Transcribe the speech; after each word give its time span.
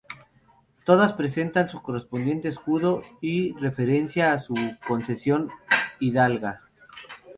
Todas 0.83 1.13
presentan 1.13 1.69
su 1.69 1.83
correspondiente 1.83 2.47
escudo 2.47 3.03
y 3.21 3.51
referencia 3.59 4.33
a 4.33 4.39
su 4.39 4.55
concesión 4.87 5.51
hidalga. 5.99 6.63